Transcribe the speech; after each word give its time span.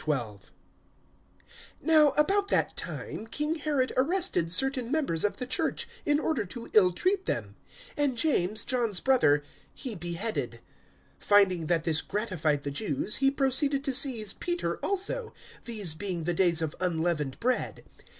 012:001 0.01 0.41
Now, 1.83 2.09
about 2.17 2.47
that 2.47 2.75
time, 2.75 3.27
King 3.27 3.53
Herod 3.53 3.93
arrested 3.95 4.51
certain 4.51 4.91
members 4.91 5.23
of 5.23 5.37
the 5.37 5.45
Church, 5.45 5.87
in 6.07 6.19
order 6.19 6.43
to 6.43 6.71
ill 6.73 6.91
treat 6.91 7.27
them; 7.27 7.55
012:002 7.99 8.03
and 8.03 8.17
James, 8.17 8.63
John's 8.63 8.99
brother, 8.99 9.43
he 9.75 9.93
beheaded. 9.93 10.59
012:003 11.19 11.23
Finding 11.27 11.65
that 11.67 11.83
this 11.83 12.01
gratified 12.01 12.63
the 12.63 12.71
Jews, 12.71 13.17
he 13.17 13.29
proceeded 13.29 13.83
to 13.83 13.93
seize 13.93 14.33
Peter 14.33 14.77
also; 14.77 15.35
these 15.65 15.93
being 15.93 16.23
the 16.23 16.33
days 16.33 16.63
of 16.63 16.75
Unleavened 16.79 17.39
Bread. 17.39 17.83